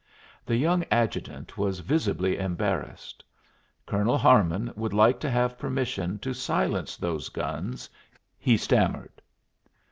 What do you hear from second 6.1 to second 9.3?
to silence those guns," he stammered.